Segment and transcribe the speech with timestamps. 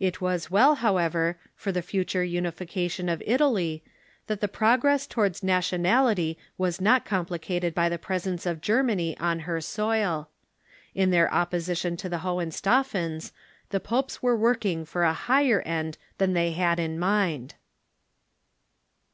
[0.00, 3.84] It was well, however, for the future unification of Italy
[4.26, 9.60] that the progress towards nationality Avas not complicated by the presence of Germany on her
[9.60, 10.30] soil.
[10.94, 13.32] In their opposition to the Holienstaufens
[13.68, 17.54] the popes were working for a higher end than they had in mind.